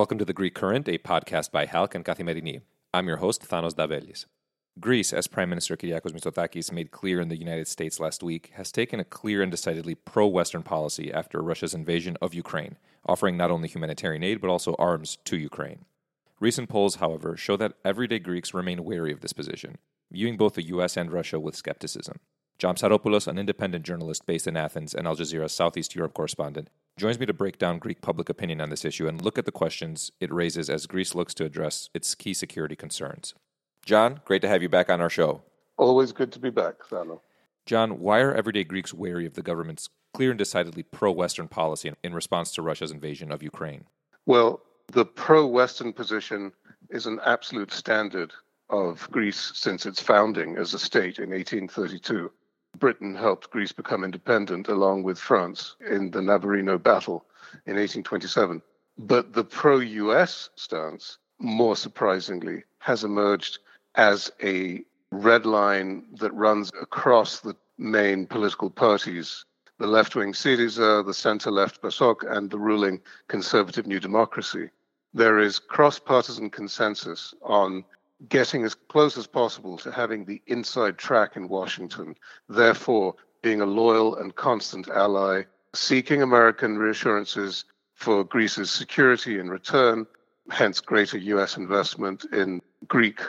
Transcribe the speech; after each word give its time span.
Welcome 0.00 0.16
to 0.16 0.24
The 0.24 0.32
Greek 0.32 0.54
Current, 0.54 0.88
a 0.88 0.96
podcast 0.96 1.52
by 1.52 1.66
HALC 1.66 1.94
and 1.94 2.02
Kathimerini. 2.06 2.62
I'm 2.94 3.06
your 3.06 3.18
host, 3.18 3.46
Thanos 3.46 3.74
Davelis. 3.74 4.24
Greece, 4.80 5.12
as 5.12 5.26
Prime 5.26 5.50
Minister 5.50 5.76
Kyriakos 5.76 6.12
Mitsotakis 6.12 6.72
made 6.72 6.90
clear 6.90 7.20
in 7.20 7.28
the 7.28 7.38
United 7.38 7.68
States 7.68 8.00
last 8.00 8.22
week, 8.22 8.50
has 8.54 8.72
taken 8.72 8.98
a 8.98 9.04
clear 9.04 9.42
and 9.42 9.50
decidedly 9.50 9.94
pro 9.94 10.26
Western 10.26 10.62
policy 10.62 11.12
after 11.12 11.42
Russia's 11.42 11.74
invasion 11.74 12.16
of 12.22 12.32
Ukraine, 12.32 12.78
offering 13.04 13.36
not 13.36 13.50
only 13.50 13.68
humanitarian 13.68 14.22
aid 14.22 14.40
but 14.40 14.48
also 14.48 14.74
arms 14.78 15.18
to 15.26 15.36
Ukraine. 15.36 15.84
Recent 16.40 16.70
polls, 16.70 16.94
however, 16.94 17.36
show 17.36 17.58
that 17.58 17.74
everyday 17.84 18.20
Greeks 18.20 18.54
remain 18.54 18.84
wary 18.84 19.12
of 19.12 19.20
this 19.20 19.34
position, 19.34 19.76
viewing 20.10 20.38
both 20.38 20.54
the 20.54 20.68
US 20.68 20.96
and 20.96 21.12
Russia 21.12 21.38
with 21.38 21.54
skepticism. 21.54 22.20
John 22.58 22.76
Psaropoulos, 22.76 23.28
an 23.28 23.38
independent 23.38 23.84
journalist 23.84 24.24
based 24.24 24.46
in 24.46 24.56
Athens 24.56 24.94
and 24.94 25.06
Al 25.06 25.16
Jazeera's 25.16 25.52
Southeast 25.52 25.94
Europe 25.94 26.14
correspondent, 26.14 26.70
joins 27.00 27.18
me 27.18 27.24
to 27.24 27.32
break 27.32 27.58
down 27.58 27.78
Greek 27.78 28.02
public 28.02 28.28
opinion 28.28 28.60
on 28.60 28.68
this 28.68 28.84
issue 28.84 29.08
and 29.08 29.24
look 29.24 29.38
at 29.38 29.46
the 29.46 29.50
questions 29.50 30.12
it 30.20 30.30
raises 30.30 30.68
as 30.68 30.86
Greece 30.86 31.14
looks 31.14 31.32
to 31.32 31.46
address 31.46 31.88
its 31.94 32.14
key 32.14 32.34
security 32.34 32.76
concerns. 32.76 33.34
John, 33.86 34.20
great 34.26 34.42
to 34.42 34.48
have 34.48 34.62
you 34.62 34.68
back 34.68 34.90
on 34.90 35.00
our 35.00 35.08
show. 35.08 35.42
Always 35.78 36.12
good 36.12 36.30
to 36.32 36.38
be 36.38 36.50
back, 36.50 36.74
Thano. 36.90 37.20
John, 37.64 38.00
why 38.00 38.20
are 38.20 38.34
everyday 38.34 38.64
Greeks 38.64 38.92
wary 38.92 39.24
of 39.24 39.32
the 39.32 39.42
government's 39.42 39.88
clear 40.12 40.30
and 40.30 40.38
decidedly 40.38 40.82
pro 40.82 41.10
Western 41.10 41.48
policy 41.48 41.90
in 42.04 42.12
response 42.12 42.52
to 42.52 42.62
Russia's 42.62 42.90
invasion 42.90 43.32
of 43.32 43.42
Ukraine? 43.42 43.84
Well, 44.26 44.60
the 44.92 45.06
pro 45.06 45.46
Western 45.46 45.94
position 45.94 46.52
is 46.90 47.06
an 47.06 47.18
absolute 47.24 47.72
standard 47.72 48.32
of 48.68 49.10
Greece 49.10 49.52
since 49.54 49.86
its 49.86 50.02
founding 50.02 50.58
as 50.58 50.74
a 50.74 50.78
state 50.78 51.18
in 51.18 51.30
1832. 51.30 52.30
Britain 52.78 53.14
helped 53.14 53.50
Greece 53.50 53.72
become 53.72 54.04
independent 54.04 54.68
along 54.68 55.02
with 55.02 55.18
France 55.18 55.76
in 55.80 56.10
the 56.10 56.22
Navarino 56.22 56.78
battle 56.78 57.24
in 57.66 57.76
1827. 57.76 58.62
But 58.98 59.32
the 59.32 59.44
pro 59.44 59.78
US 59.78 60.50
stance, 60.54 61.18
more 61.38 61.76
surprisingly, 61.76 62.64
has 62.78 63.04
emerged 63.04 63.58
as 63.96 64.30
a 64.42 64.84
red 65.10 65.46
line 65.46 66.06
that 66.14 66.32
runs 66.32 66.70
across 66.80 67.40
the 67.40 67.56
main 67.76 68.26
political 68.26 68.70
parties 68.70 69.44
the 69.80 69.86
left 69.86 70.14
wing 70.14 70.34
Syriza, 70.34 71.04
the 71.06 71.14
center 71.14 71.50
left 71.50 71.80
PASOK, 71.80 72.22
and 72.30 72.50
the 72.50 72.58
ruling 72.58 73.00
conservative 73.28 73.86
New 73.86 73.98
Democracy. 73.98 74.68
There 75.14 75.38
is 75.38 75.58
cross 75.58 75.98
partisan 75.98 76.50
consensus 76.50 77.32
on 77.40 77.86
getting 78.28 78.64
as 78.64 78.74
close 78.74 79.16
as 79.16 79.26
possible 79.26 79.76
to 79.78 79.90
having 79.90 80.24
the 80.24 80.42
inside 80.46 80.98
track 80.98 81.36
in 81.36 81.48
Washington, 81.48 82.14
therefore, 82.48 83.14
being 83.42 83.60
a 83.60 83.66
loyal 83.66 84.16
and 84.16 84.34
constant 84.34 84.88
ally, 84.88 85.42
seeking 85.74 86.22
American 86.22 86.76
reassurances 86.76 87.64
for 87.94 88.24
Greece's 88.24 88.70
security 88.70 89.38
in 89.38 89.48
return, 89.48 90.06
hence 90.50 90.80
greater 90.80 91.18
US 91.18 91.56
investment 91.56 92.24
in 92.32 92.60
Greek 92.88 93.20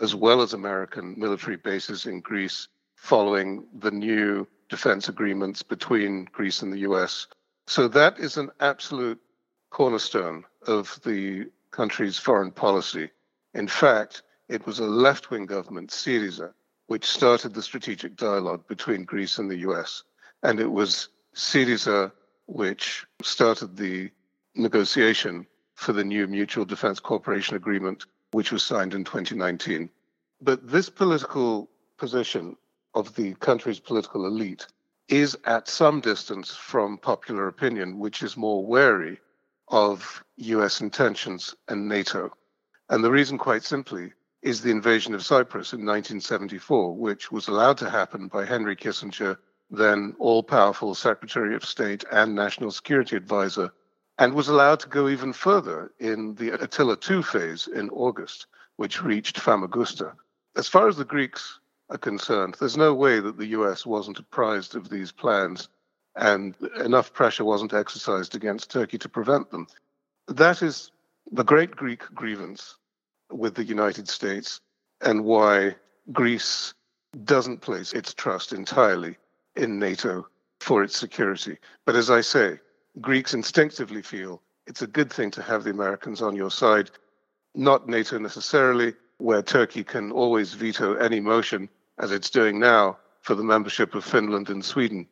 as 0.00 0.14
well 0.14 0.42
as 0.42 0.52
American 0.52 1.14
military 1.18 1.56
bases 1.56 2.06
in 2.06 2.20
Greece 2.20 2.68
following 2.96 3.66
the 3.78 3.90
new 3.90 4.46
defense 4.68 5.08
agreements 5.08 5.62
between 5.62 6.26
Greece 6.32 6.62
and 6.62 6.72
the 6.72 6.80
US. 6.80 7.26
So 7.66 7.88
that 7.88 8.18
is 8.18 8.36
an 8.36 8.50
absolute 8.60 9.20
cornerstone 9.70 10.44
of 10.66 11.00
the 11.04 11.46
country's 11.70 12.18
foreign 12.18 12.50
policy. 12.50 13.10
In 13.54 13.68
fact, 13.68 14.22
it 14.48 14.66
was 14.66 14.78
a 14.78 14.86
left 14.86 15.30
wing 15.30 15.46
government, 15.46 15.90
Syriza, 15.90 16.52
which 16.86 17.06
started 17.06 17.52
the 17.52 17.62
strategic 17.62 18.16
dialogue 18.16 18.66
between 18.68 19.04
Greece 19.04 19.38
and 19.38 19.50
the 19.50 19.58
US. 19.68 20.04
And 20.42 20.60
it 20.60 20.70
was 20.70 21.08
Syriza 21.34 22.12
which 22.46 23.04
started 23.22 23.76
the 23.76 24.10
negotiation 24.54 25.46
for 25.74 25.92
the 25.92 26.04
new 26.04 26.26
Mutual 26.26 26.64
Defense 26.64 27.00
Cooperation 27.00 27.56
Agreement, 27.56 28.06
which 28.30 28.52
was 28.52 28.62
signed 28.62 28.94
in 28.94 29.04
2019. 29.04 29.90
But 30.40 30.66
this 30.66 30.88
political 30.88 31.68
position 31.98 32.56
of 32.94 33.14
the 33.16 33.34
country's 33.34 33.80
political 33.80 34.26
elite 34.26 34.66
is 35.08 35.36
at 35.44 35.68
some 35.68 36.00
distance 36.00 36.54
from 36.54 36.98
popular 36.98 37.48
opinion, 37.48 37.98
which 37.98 38.22
is 38.22 38.36
more 38.36 38.64
wary 38.64 39.18
of 39.68 40.24
US 40.36 40.80
intentions 40.80 41.54
and 41.68 41.88
NATO. 41.88 42.32
And 42.88 43.02
the 43.02 43.10
reason, 43.10 43.38
quite 43.38 43.64
simply, 43.64 44.12
is 44.46 44.60
the 44.60 44.70
invasion 44.70 45.12
of 45.12 45.24
Cyprus 45.24 45.72
in 45.72 45.80
1974, 45.80 46.94
which 46.94 47.32
was 47.32 47.48
allowed 47.48 47.78
to 47.78 47.90
happen 47.90 48.28
by 48.28 48.44
Henry 48.44 48.76
Kissinger, 48.76 49.36
then 49.72 50.14
all 50.20 50.40
powerful 50.40 50.94
Secretary 50.94 51.56
of 51.56 51.64
State 51.64 52.04
and 52.12 52.32
National 52.32 52.70
Security 52.70 53.16
Advisor, 53.16 53.72
and 54.18 54.32
was 54.32 54.46
allowed 54.46 54.78
to 54.78 54.88
go 54.88 55.08
even 55.08 55.32
further 55.32 55.90
in 55.98 56.36
the 56.36 56.50
Attila 56.50 56.96
II 57.10 57.24
phase 57.24 57.66
in 57.66 57.90
August, 57.90 58.46
which 58.76 59.02
reached 59.02 59.36
Famagusta. 59.36 60.12
As 60.54 60.68
far 60.68 60.86
as 60.86 60.96
the 60.96 61.04
Greeks 61.04 61.58
are 61.90 61.98
concerned, 61.98 62.54
there's 62.60 62.76
no 62.76 62.94
way 62.94 63.18
that 63.18 63.38
the 63.38 63.48
US 63.58 63.84
wasn't 63.84 64.20
apprised 64.20 64.76
of 64.76 64.88
these 64.88 65.10
plans 65.10 65.68
and 66.14 66.54
enough 66.84 67.12
pressure 67.12 67.44
wasn't 67.44 67.74
exercised 67.74 68.36
against 68.36 68.70
Turkey 68.70 68.98
to 68.98 69.08
prevent 69.08 69.50
them. 69.50 69.66
That 70.28 70.62
is 70.62 70.92
the 71.32 71.42
great 71.42 71.72
Greek 71.72 72.02
grievance 72.14 72.76
with 73.30 73.54
the 73.54 73.64
United 73.64 74.08
States 74.08 74.60
and 75.00 75.24
why 75.24 75.76
Greece 76.12 76.74
doesn't 77.24 77.60
place 77.60 77.92
its 77.92 78.14
trust 78.14 78.52
entirely 78.52 79.16
in 79.56 79.78
NATO 79.78 80.26
for 80.60 80.82
its 80.82 80.96
security. 80.96 81.58
But 81.84 81.96
as 81.96 82.10
I 82.10 82.20
say, 82.20 82.58
Greeks 83.00 83.34
instinctively 83.34 84.02
feel 84.02 84.42
it's 84.66 84.82
a 84.82 84.86
good 84.86 85.12
thing 85.12 85.30
to 85.32 85.42
have 85.42 85.64
the 85.64 85.70
Americans 85.70 86.22
on 86.22 86.34
your 86.34 86.50
side, 86.50 86.90
not 87.54 87.88
NATO 87.88 88.18
necessarily, 88.18 88.94
where 89.18 89.42
Turkey 89.42 89.84
can 89.84 90.12
always 90.12 90.54
veto 90.54 90.94
any 90.94 91.20
motion, 91.20 91.68
as 91.98 92.12
it's 92.12 92.30
doing 92.30 92.58
now, 92.58 92.98
for 93.22 93.34
the 93.34 93.44
membership 93.44 93.94
of 93.94 94.04
Finland 94.04 94.50
and 94.50 94.64
Sweden. 94.64 95.06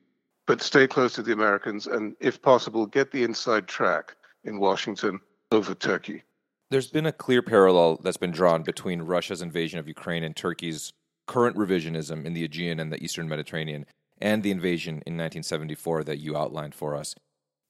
But 0.47 0.61
stay 0.61 0.87
close 0.87 1.15
to 1.15 1.23
the 1.23 1.33
Americans 1.33 1.87
and, 1.87 2.15
if 2.21 2.43
possible, 2.43 2.87
get 2.87 3.11
the 3.11 3.25
inside 3.25 3.67
track 3.67 4.15
in 4.45 4.59
Washington 4.59 5.21
over 5.53 5.75
Turkey. 5.75 6.23
There's 6.71 6.91
been 6.91 7.07
a 7.07 7.13
clear 7.13 7.43
parallel 7.43 8.01
that's 8.03 8.17
been 8.17 8.31
drawn 8.31 8.63
between 8.63 9.03
Russia's 9.03 9.43
invasion 9.43 9.79
of 9.79 9.87
Ukraine 9.87 10.25
and 10.25 10.35
Turkey's 10.35 10.93
current 11.27 11.57
revisionism 11.57 12.25
in 12.25 12.35
the 12.35 12.45
Aegean 12.45 12.81
and 12.81 12.93
the 12.93 13.03
Eastern 13.03 13.29
Mediterranean 13.29 13.87
and 14.21 14.43
the 14.43 14.51
invasion 14.51 14.95
in 15.07 15.15
1974 15.15 16.05
that 16.05 16.19
you 16.19 16.37
outlined 16.37 16.75
for 16.75 16.95
us. 16.95 17.15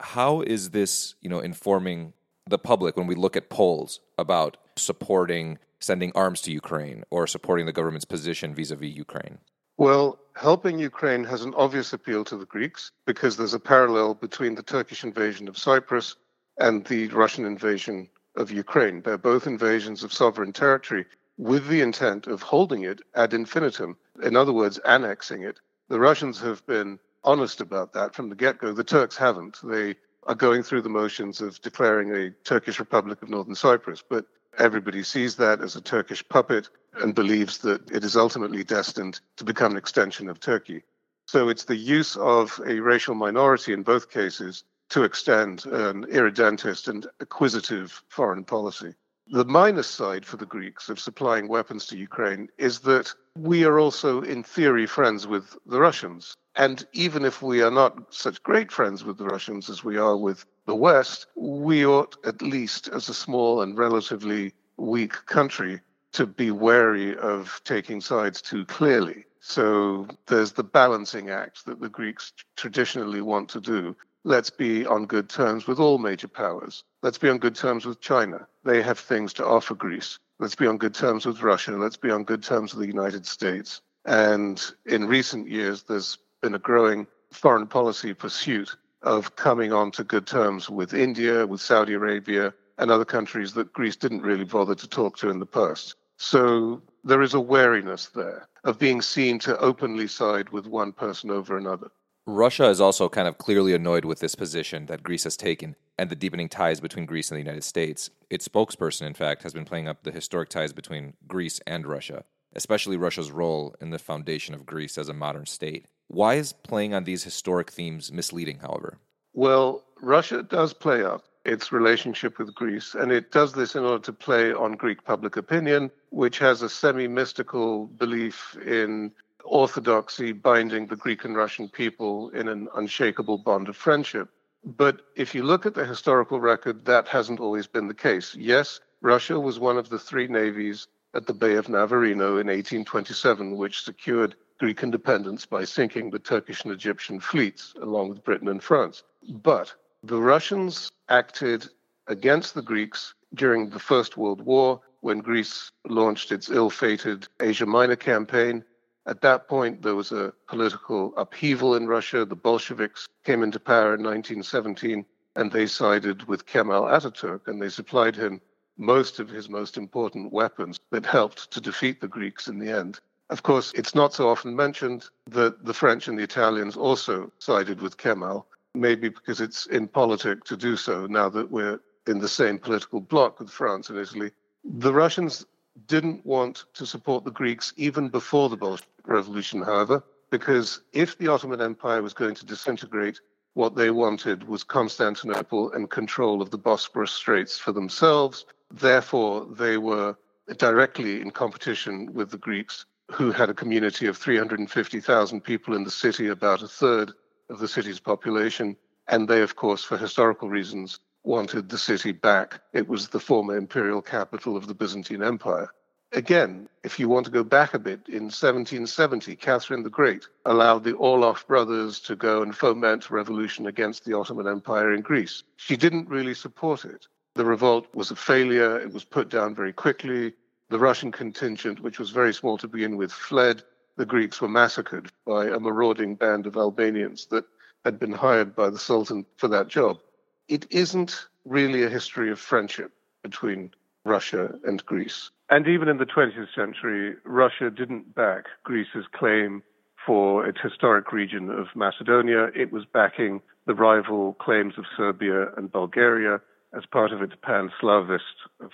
How 0.01 0.43
is 0.43 0.71
this, 0.71 1.15
you 1.21 1.29
know, 1.29 1.41
informing 1.41 2.13
the 2.47 2.59
public 2.59 2.97
when 2.97 3.07
we 3.07 3.15
look 3.15 3.37
at 3.37 3.51
polls 3.51 4.01
about 4.19 4.57
supporting 4.77 5.59
sending 5.81 6.13
arms 6.15 6.41
to 6.43 6.53
Ukraine 6.53 7.05
or 7.11 7.27
supporting 7.27 7.67
the 7.67 7.73
government's 7.73 8.05
position 8.05 8.55
vis-a-vis 8.55 8.91
Ukraine? 8.91 9.39
Well, 9.77 10.19
helping 10.35 10.79
Ukraine 10.79 11.25
has 11.25 11.43
an 11.43 11.55
obvious 11.57 11.93
appeal 11.93 12.25
to 12.25 12.37
the 12.37 12.47
Greeks 12.47 12.91
because 13.07 13.37
there's 13.37 13.55
a 13.55 13.61
parallel 13.61 14.15
between 14.15 14.55
the 14.55 14.63
Turkish 14.63 15.05
invasion 15.05 15.49
of 15.49 15.59
Cyprus 15.59 16.17
and 16.59 16.85
the 16.85 17.09
Russian 17.09 17.45
invasion 17.45 18.09
of 18.37 18.51
Ukraine. 18.51 19.03
They're 19.03 19.19
both 19.19 19.47
invasions 19.47 20.03
of 20.03 20.13
sovereign 20.13 20.53
territory 20.53 21.07
with 21.37 21.69
the 21.69 21.81
intent 21.81 22.27
of 22.27 22.43
holding 22.43 22.83
it 22.83 23.01
ad 23.15 23.35
infinitum. 23.35 23.97
In 24.23 24.37
other 24.37 24.53
words, 24.53 24.79
annexing 24.85 25.43
it. 25.43 25.61
The 25.89 26.01
Russians 26.01 26.41
have 26.41 26.65
been 26.67 26.99
honest 27.25 27.61
about 27.61 27.93
that 27.93 28.15
from 28.15 28.29
the 28.29 28.37
get 28.37 28.59
go. 28.59 28.73
The 28.73 28.85
Turks 28.85 29.17
haven't. 29.17 29.59
They 29.63 29.97
are 30.27 30.35
going 30.35 30.63
through 30.63 30.83
the 30.83 30.89
motions 30.89 31.41
of 31.41 31.61
declaring 31.61 32.15
a 32.15 32.31
Turkish 32.45 32.79
Republic 32.79 33.23
of 33.23 33.29
Northern 33.29 33.55
Cyprus, 33.55 34.03
but 34.09 34.27
everybody 34.59 35.03
sees 35.03 35.37
that 35.37 35.61
as 35.61 35.77
a 35.77 35.81
Turkish 35.81 36.27
puppet 36.29 36.69
and 36.95 37.15
believes 37.15 37.59
that 37.59 37.91
it 37.91 38.05
is 38.05 38.17
ultimately 38.17 38.65
destined 38.65 39.21
to 39.37 39.45
become 39.45 39.73
an 39.73 39.79
extension 39.79 40.29
of 40.29 40.41
Turkey. 40.41 40.83
So 41.27 41.49
it's 41.49 41.65
the 41.65 41.77
use 41.77 42.17
of 42.17 42.61
a 42.67 42.81
racial 42.81 43.15
minority 43.15 43.73
in 43.73 43.83
both 43.83 44.11
cases 44.11 44.65
to 44.91 45.03
extend 45.03 45.67
an 45.67 46.07
irredentist 46.13 46.89
and 46.89 47.07
acquisitive 47.21 48.03
foreign 48.09 48.45
policy. 48.45 48.95
The 49.29 49.45
minus 49.45 49.87
side 49.87 50.27
for 50.27 50.37
the 50.37 50.47
Greeks 50.47 50.91
of 50.91 51.01
supplying 51.01 51.49
weapons 51.49 51.87
to 51.87 51.97
Ukraine 51.97 52.51
is 52.59 52.81
that 52.81 53.13
we 53.37 53.65
are 53.65 53.79
also, 53.79 54.21
in 54.21 54.43
theory, 54.43 54.87
friends 54.87 55.27
with 55.27 55.57
the 55.65 55.81
Russians. 55.81 56.37
And 56.57 56.87
even 56.93 57.25
if 57.25 57.41
we 57.41 57.63
are 57.63 57.71
not 57.71 58.15
such 58.15 58.43
great 58.43 58.71
friends 58.71 59.03
with 59.03 59.17
the 59.17 59.25
Russians 59.25 59.71
as 59.71 59.83
we 59.83 59.97
are 59.97 60.17
with 60.17 60.45
the 60.67 60.75
West, 60.75 61.27
we 61.35 61.87
ought, 61.87 62.17
at 62.25 62.43
least 62.43 62.89
as 62.89 63.09
a 63.09 63.15
small 63.15 63.63
and 63.63 63.79
relatively 63.79 64.53
weak 64.77 65.15
country, 65.27 65.81
to 66.13 66.27
be 66.27 66.51
wary 66.51 67.17
of 67.17 67.61
taking 67.65 68.01
sides 68.01 68.41
too 68.41 68.65
clearly. 68.67 69.25
So 69.41 70.07
there's 70.27 70.53
the 70.53 70.65
balancing 70.65 71.31
act 71.31 71.67
that 71.67 71.81
the 71.81 71.89
Greeks 71.89 72.33
traditionally 72.57 73.21
want 73.21 73.49
to 73.51 73.61
do 73.61 73.97
let's 74.25 74.51
be 74.51 74.87
on 74.87 75.07
good 75.07 75.29
terms 75.29 75.67
with 75.67 75.79
all 75.79 75.99
major 75.99 76.29
powers. 76.29 76.83
Let's 77.03 77.19
be 77.19 77.29
on 77.29 77.39
good 77.39 77.55
terms 77.55 77.85
with 77.85 78.01
China. 78.01 78.47
They 78.65 78.83
have 78.83 78.99
things 78.99 79.33
to 79.35 79.47
offer 79.47 79.75
Greece. 79.75 80.19
Let's 80.39 80.55
be 80.55 80.67
on 80.67 80.79
good 80.79 80.95
terms 80.95 81.27
with 81.27 81.43
Russia. 81.43 81.73
Let's 81.73 81.97
be 81.97 82.11
on 82.11 82.25
good 82.25 82.43
terms 82.43 82.75
with 82.75 82.81
the 82.81 82.93
United 82.93 83.27
States. 83.27 83.83
And 84.07 84.61
in 84.87 85.07
recent 85.07 85.49
years, 85.49 85.85
there's 85.85 86.19
been 86.43 86.55
a 86.55 86.59
growing 86.59 87.07
foreign 87.31 87.67
policy 87.67 88.15
pursuit 88.15 88.77
of 89.03 89.37
coming 89.37 89.73
on 89.73 89.91
to 89.93 90.05
good 90.05 90.27
terms 90.27 90.71
with 90.71 90.95
India, 90.95 91.47
with 91.47 91.61
Saudi 91.61 91.93
Arabia, 91.93 92.55
and 92.79 92.91
other 92.91 93.05
countries 93.05 93.53
that 93.53 93.73
Greece 93.73 93.97
didn't 93.97 94.23
really 94.23 94.45
bother 94.45 94.75
to 94.75 94.89
talk 94.89 95.17
to 95.19 95.29
in 95.29 95.39
the 95.39 95.47
past. 95.47 95.95
So 96.17 96.83
there 97.05 97.23
is 97.23 97.35
a 97.35 97.41
wariness 97.41 98.07
there 98.07 98.49
of 98.65 98.79
being 98.79 99.03
seen 99.03 99.39
to 99.41 99.59
openly 99.59 100.07
side 100.07 100.49
with 100.51 100.67
one 100.67 100.93
person 100.93 101.31
over 101.31 101.57
another. 101.57 101.91
Russia 102.27 102.71
is 102.71 102.81
also 102.81 103.07
kind 103.11 103.29
of 103.29 103.37
clearly 103.37 103.75
annoyed 103.75 104.07
with 104.07 104.21
this 104.21 104.35
position 104.35 104.87
that 104.87 105.03
Greece 105.03 105.25
has 105.25 105.37
taken 105.37 105.77
and 105.99 106.09
the 106.09 106.17
deepening 106.17 106.49
ties 106.49 106.81
between 106.81 107.05
Greece 107.05 107.31
and 107.31 107.37
the 107.37 107.43
United 107.43 107.65
States. 107.65 108.09
Its 108.31 108.49
spokesperson, 108.49 109.03
in 109.03 109.13
fact, 109.13 109.43
has 109.43 109.53
been 109.53 109.67
playing 109.67 109.89
up 109.89 110.03
the 110.03 110.11
historic 110.11 110.49
ties 110.49 110.73
between 110.73 111.13
Greece 111.29 111.61
and 111.67 111.87
Russia, 111.87 112.25
especially 112.55 112.97
Russia's 112.97 113.31
role 113.31 113.77
in 113.79 113.91
the 113.91 113.99
foundation 113.99 114.55
of 114.55 114.65
Greece 114.65 114.97
as 114.97 115.11
a 115.11 115.15
modern 115.15 115.45
state. 115.45 115.85
Why 116.09 116.37
is 116.37 116.55
playing 116.55 116.95
on 116.95 117.05
these 117.05 117.25
historic 117.25 117.71
themes 117.71 118.11
misleading, 118.11 118.61
however? 118.61 118.99
Well, 119.35 119.85
Russia 120.01 120.43
does 120.43 120.73
play 120.73 121.05
up 121.05 121.25
its 121.45 121.73
relationship 121.73 122.39
with 122.39 122.55
Greece, 122.55 122.95
and 122.95 123.13
it 123.13 123.33
does 123.33 123.53
this 123.53 123.75
in 123.75 123.85
order 123.85 124.03
to 124.03 124.13
play 124.15 124.55
on 124.55 124.73
Greek 124.73 125.05
public 125.05 125.37
opinion, 125.37 125.91
which 126.09 126.39
has 126.39 126.63
a 126.63 126.71
semi 126.71 127.07
mystical 127.07 127.87
belief 127.87 128.57
in 128.65 129.13
orthodoxy 129.45 130.33
binding 130.33 130.87
the 130.87 130.97
Greek 130.97 131.25
and 131.25 131.37
Russian 131.37 131.69
people 131.69 132.31
in 132.31 132.49
an 132.49 132.69
unshakable 132.75 133.39
bond 133.39 133.69
of 133.69 133.77
friendship. 133.77 134.29
But 134.65 135.03
if 135.15 135.35
you 135.35 135.43
look 135.43 135.67
at 135.67 135.75
the 135.75 135.85
historical 135.85 136.41
record, 136.41 136.85
that 136.87 137.07
hasn't 137.09 137.41
always 137.41 137.67
been 137.67 137.87
the 137.87 137.95
case. 137.95 138.35
Yes, 138.35 138.81
Russia 139.03 139.39
was 139.39 139.59
one 139.59 139.77
of 139.77 139.91
the 139.91 139.99
three 139.99 140.27
navies 140.27 140.87
at 141.13 141.27
the 141.27 141.35
Bay 141.35 141.55
of 141.55 141.69
Navarino 141.69 142.39
in 142.39 142.49
1827, 142.49 143.57
which 143.57 143.83
secured 143.83 144.35
Greek 144.59 144.83
independence 144.83 145.45
by 145.45 145.65
sinking 145.65 146.11
the 146.11 146.19
Turkish 146.19 146.65
and 146.65 146.73
Egyptian 146.73 147.21
fleets 147.21 147.75
along 147.81 148.09
with 148.09 148.25
Britain 148.25 148.49
and 148.49 148.63
France. 148.63 149.03
But 149.29 149.75
the 150.03 150.21
Russians 150.21 150.91
acted 151.09 151.69
against 152.07 152.55
the 152.55 152.63
Greeks 152.63 153.15
during 153.35 153.71
the 153.71 153.79
First 153.79 154.17
World 154.17 154.41
War 154.41 154.81
when 155.01 155.19
Greece 155.19 155.71
launched 155.87 156.33
its 156.33 156.49
ill 156.49 156.71
fated 156.71 157.29
Asia 157.41 157.67
Minor 157.67 157.97
campaign 157.97 158.65
at 159.07 159.21
that 159.21 159.49
point, 159.49 159.83
there 159.83 159.95
was 159.95 160.13
a 160.13 160.33
political 160.49 161.15
upheaval 161.17 161.75
in 161.75 161.87
Russia. 161.87 162.25
The 162.25 162.37
Bolsheviks 162.37 163.07
came 163.25 163.43
into 163.43 163.61
power 163.61 163.95
in 163.95 164.03
1917 164.03 165.05
and 165.37 165.53
they 165.53 165.67
sided 165.67 166.25
with 166.25 166.47
Kemal 166.47 166.85
Ataturk 166.85 167.47
and 167.47 167.61
they 167.61 167.69
supplied 167.69 168.17
him 168.17 168.41
most 168.79 169.21
of 169.21 169.29
his 169.29 169.49
most 169.49 169.77
important 169.77 170.33
weapons 170.33 170.81
that 170.91 171.05
helped 171.05 171.51
to 171.51 171.61
defeat 171.61 172.01
the 172.01 172.09
Greeks 172.09 172.49
in 172.49 172.59
the 172.59 172.71
end. 172.71 173.01
Of 173.31 173.43
course, 173.43 173.73
it's 173.75 173.95
not 173.95 174.15
so 174.15 174.29
often 174.29 174.57
mentioned 174.57 175.09
that 175.27 175.65
the 175.65 175.75
French 175.75 176.09
and 176.09 176.19
the 176.19 176.23
Italians 176.23 176.77
also 176.77 177.31
sided 177.39 177.81
with 177.81 177.97
Kemal, 177.97 178.47
maybe 178.75 179.09
because 179.09 179.41
it's 179.41 179.67
in 179.67 179.89
politic 179.89 180.45
to 180.45 180.57
do 180.57 180.77
so 180.77 181.07
now 181.07 181.29
that 181.29 181.51
we're 181.51 181.81
in 182.07 182.19
the 182.19 182.29
same 182.29 182.59
political 182.59 183.01
bloc 183.01 183.39
with 183.39 183.51
France 183.51 183.91
and 183.91 183.99
Italy. 183.99 184.31
The 184.65 184.93
Russians 184.93 185.47
didn't 185.87 186.25
want 186.25 186.65
to 186.75 186.87
support 186.87 187.25
the 187.25 187.31
Greeks 187.31 187.73
even 187.77 188.09
before 188.09 188.49
the 188.49 188.57
Bolshevik 188.57 188.89
Revolution, 189.07 189.63
however, 189.63 190.03
because 190.31 190.81
if 190.93 191.19
the 191.19 191.29
Ottoman 191.29 191.61
Empire 191.61 192.03
was 192.03 192.15
going 192.15 192.35
to 192.37 192.47
disintegrate, 192.47 193.21
what 193.55 193.77
they 193.77 193.91
wanted 193.91 194.49
was 194.49 194.65
Constantinople 194.65 195.73
and 195.73 195.91
control 195.91 196.43
of 196.43 196.51
the 196.51 196.59
Bosporus 196.59 197.11
Straits 197.11 197.57
for 197.57 197.71
themselves. 197.73 198.47
Therefore, 198.71 199.47
they 199.47 199.79
were 199.79 200.17
directly 200.57 201.21
in 201.21 201.31
competition 201.31 202.13
with 202.13 202.31
the 202.31 202.39
Greeks, 202.39 202.87
who 203.13 203.31
had 203.31 203.51
a 203.51 203.55
community 203.55 204.07
of 204.07 204.17
350,000 204.17 205.41
people 205.41 205.77
in 205.77 205.85
the 205.85 205.91
city, 205.91 206.29
about 206.29 206.63
a 206.63 206.69
third 206.69 207.13
of 207.49 207.61
the 207.61 207.69
city's 207.69 208.01
population. 208.01 208.77
And 209.07 209.29
they, 209.29 209.43
of 209.43 209.55
course, 209.55 209.85
for 209.85 209.97
historical 209.97 210.49
reasons, 210.49 210.99
wanted 211.25 211.69
the 211.69 211.79
city 211.79 212.13
back. 212.13 212.61
It 212.73 212.87
was 212.87 213.09
the 213.09 213.19
former 213.19 213.57
imperial 213.57 214.03
capital 214.03 214.57
of 214.57 214.67
the 214.67 214.75
Byzantine 214.75 215.23
Empire. 215.23 215.69
Again, 216.13 216.69
if 216.85 217.01
you 217.01 217.09
want 217.09 217.27
to 217.27 217.33
go 217.33 217.43
back 217.43 217.75
a 217.75 217.79
bit, 217.79 218.03
in 218.07 218.25
1770, 218.25 219.35
Catherine 219.35 219.83
the 219.83 219.91
Great 219.91 220.29
allowed 220.45 220.85
the 220.85 220.93
Orloff 220.93 221.47
brothers 221.47 221.99
to 222.01 222.15
go 222.15 222.43
and 222.43 222.55
foment 222.55 223.11
revolution 223.11 223.67
against 223.67 224.05
the 224.05 224.17
Ottoman 224.17 224.47
Empire 224.47 224.93
in 224.93 225.01
Greece. 225.01 225.43
She 225.57 225.77
didn't 225.77 226.09
really 226.09 226.35
support 226.35 226.85
it. 226.85 227.09
The 227.35 227.45
revolt 227.45 227.89
was 227.95 228.13
a 228.13 228.17
failure. 228.17 228.79
It 228.79 228.93
was 228.93 229.03
put 229.03 229.29
down 229.29 229.57
very 229.57 229.73
quickly. 229.73 230.35
The 230.69 230.79
Russian 230.79 231.11
contingent, 231.11 231.81
which 231.81 231.99
was 231.99 232.11
very 232.11 232.33
small 232.33 232.59
to 232.59 232.69
begin 232.69 232.97
with, 232.97 233.11
fled. 233.11 233.65
The 233.97 234.07
Greeks 234.07 234.41
were 234.41 234.49
massacred 234.49 235.11
by 235.27 235.47
a 235.47 235.59
marauding 235.59 236.15
band 236.15 236.47
of 236.47 236.57
Albanians 236.57 237.27
that 237.27 237.45
had 237.85 237.99
been 237.99 238.13
hired 238.13 238.55
by 238.55 238.71
the 238.71 238.79
Sultan 238.79 239.27
for 239.37 239.49
that 239.49 239.69
job 239.69 240.01
it 240.49 240.67
isn't 240.71 241.27
really 241.45 241.85
a 241.85 241.89
history 241.89 242.31
of 242.31 242.39
friendship 242.39 242.93
between 243.23 243.71
Russia 244.05 244.55
and 244.65 244.85
Greece. 244.85 245.31
And 245.51 245.67
even 245.67 245.89
in 245.89 245.99
the 245.99 246.07
20th 246.07 246.55
century, 246.55 247.17
Russia 247.25 247.71
didn't 247.71 248.15
back 248.15 248.45
Greece's 248.63 249.07
claim 249.15 249.63
for 250.07 250.47
its 250.47 250.59
historic 250.63 251.13
region 251.13 251.51
of 251.51 251.67
Macedonia. 251.75 252.51
It 252.55 252.73
was 252.73 252.85
backing 252.85 253.41
the 253.67 253.75
rival 253.75 254.35
claims 254.35 254.75
of 254.77 254.85
Serbia 254.97 255.49
and 255.57 255.73
Bulgaria 255.73 256.41
as 256.77 256.85
part 256.91 257.13
of 257.13 257.23
its 257.23 257.35
pan 257.43 257.71
Slavist 257.81 258.23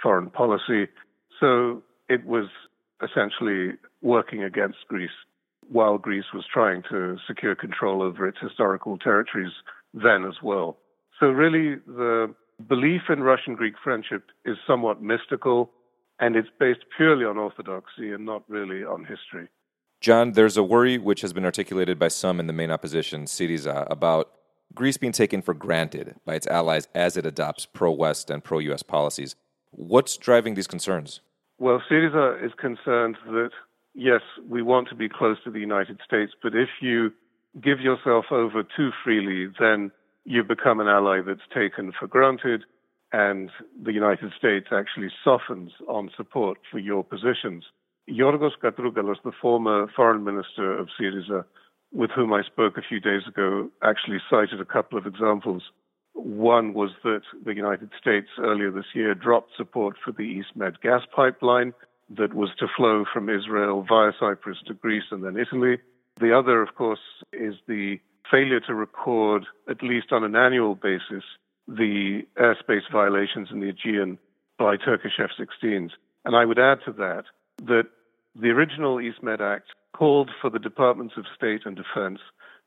foreign 0.02 0.30
policy. 0.30 0.88
So 1.38 1.82
it 2.08 2.24
was 2.26 2.46
essentially 3.02 3.74
working 4.02 4.42
against 4.42 4.78
Greece 4.88 5.10
while 5.68 5.98
Greece 5.98 6.32
was 6.34 6.44
trying 6.52 6.82
to 6.90 7.16
secure 7.26 7.54
control 7.54 8.02
over 8.02 8.26
its 8.26 8.38
historical 8.40 8.98
territories 8.98 9.52
then 9.94 10.24
as 10.24 10.42
well. 10.42 10.78
So, 11.20 11.26
really, 11.26 11.76
the 11.86 12.34
belief 12.66 13.02
in 13.10 13.22
Russian 13.22 13.54
Greek 13.54 13.74
friendship 13.84 14.24
is 14.46 14.56
somewhat 14.66 15.02
mystical, 15.02 15.70
and 16.18 16.34
it's 16.34 16.48
based 16.58 16.80
purely 16.96 17.26
on 17.26 17.36
orthodoxy 17.36 18.12
and 18.12 18.24
not 18.24 18.42
really 18.48 18.84
on 18.84 19.04
history. 19.04 19.48
John, 20.00 20.32
there's 20.32 20.56
a 20.56 20.62
worry 20.62 20.96
which 20.96 21.20
has 21.20 21.34
been 21.34 21.44
articulated 21.44 21.98
by 21.98 22.08
some 22.08 22.40
in 22.40 22.46
the 22.46 22.54
main 22.54 22.70
opposition, 22.70 23.26
Syriza, 23.26 23.86
about 23.90 24.30
Greece 24.74 24.96
being 24.96 25.12
taken 25.12 25.42
for 25.42 25.52
granted 25.52 26.14
by 26.24 26.36
its 26.36 26.46
allies 26.46 26.88
as 26.94 27.18
it 27.18 27.26
adopts 27.26 27.66
pro 27.66 27.90
West 27.90 28.30
and 28.30 28.42
pro 28.42 28.58
US 28.60 28.82
policies. 28.82 29.36
What's 29.72 30.16
driving 30.16 30.54
these 30.54 30.66
concerns? 30.66 31.20
Well, 31.58 31.82
Syriza 31.90 32.42
is 32.42 32.52
concerned 32.58 33.18
that, 33.26 33.50
yes, 33.94 34.22
we 34.48 34.62
want 34.62 34.88
to 34.88 34.94
be 34.94 35.10
close 35.10 35.36
to 35.44 35.50
the 35.50 35.60
United 35.60 36.00
States, 36.02 36.32
but 36.42 36.54
if 36.54 36.70
you 36.80 37.12
give 37.60 37.80
yourself 37.80 38.26
over 38.30 38.62
too 38.62 38.90
freely, 39.04 39.52
then 39.60 39.90
you 40.30 40.44
become 40.44 40.78
an 40.78 40.86
ally 40.86 41.20
that's 41.26 41.40
taken 41.52 41.92
for 41.98 42.06
granted, 42.06 42.62
and 43.12 43.50
the 43.82 43.92
United 43.92 44.30
States 44.38 44.68
actually 44.70 45.10
softens 45.24 45.72
on 45.88 46.08
support 46.16 46.58
for 46.70 46.78
your 46.78 47.02
positions. 47.02 47.64
Yorgos 48.08 48.52
Katrougalos, 48.62 49.16
the 49.24 49.32
former 49.42 49.88
foreign 49.96 50.22
minister 50.22 50.78
of 50.78 50.88
Syriza, 50.98 51.44
with 51.92 52.10
whom 52.12 52.32
I 52.32 52.42
spoke 52.42 52.78
a 52.78 52.88
few 52.88 53.00
days 53.00 53.22
ago, 53.26 53.70
actually 53.82 54.18
cited 54.30 54.60
a 54.60 54.64
couple 54.64 54.96
of 54.96 55.04
examples. 55.04 55.64
One 56.12 56.74
was 56.74 56.90
that 57.02 57.22
the 57.44 57.54
United 57.54 57.90
States 58.00 58.28
earlier 58.38 58.70
this 58.70 58.94
year 58.94 59.14
dropped 59.16 59.50
support 59.56 59.96
for 60.04 60.12
the 60.12 60.22
East 60.22 60.54
Med 60.54 60.80
gas 60.80 61.02
pipeline 61.14 61.72
that 62.16 62.34
was 62.34 62.50
to 62.60 62.68
flow 62.76 63.04
from 63.12 63.28
Israel 63.28 63.84
via 63.88 64.12
Cyprus 64.20 64.58
to 64.68 64.74
Greece 64.74 65.10
and 65.10 65.24
then 65.24 65.36
Italy. 65.36 65.78
The 66.20 66.32
other, 66.38 66.62
of 66.62 66.76
course, 66.76 67.00
is 67.32 67.54
the 67.66 67.98
failure 68.30 68.60
to 68.60 68.74
record, 68.74 69.46
at 69.68 69.82
least 69.82 70.12
on 70.12 70.24
an 70.24 70.36
annual 70.36 70.74
basis, 70.74 71.24
the 71.66 72.22
airspace 72.38 72.90
violations 72.92 73.48
in 73.50 73.60
the 73.60 73.68
Aegean 73.68 74.18
by 74.58 74.76
Turkish 74.76 75.18
F 75.18 75.30
16s. 75.38 75.90
And 76.24 76.36
I 76.36 76.44
would 76.44 76.58
add 76.58 76.78
to 76.84 76.92
that 76.92 77.24
that 77.66 77.84
the 78.34 78.48
original 78.48 78.96
EastMed 78.96 79.40
Act 79.40 79.68
called 79.94 80.30
for 80.40 80.50
the 80.50 80.58
Departments 80.58 81.14
of 81.16 81.24
State 81.34 81.62
and 81.64 81.76
Defense 81.76 82.20